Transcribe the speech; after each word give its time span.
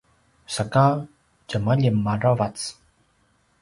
saka 0.55 0.85
djemalim 1.47 1.97
aravac 2.13 2.57